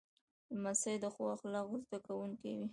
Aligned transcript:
لمسی 0.53 0.93
د 1.03 1.05
ښو 1.13 1.23
اخلاقو 1.35 1.75
زده 1.83 1.97
کوونکی 2.05 2.51
وي. 2.59 2.67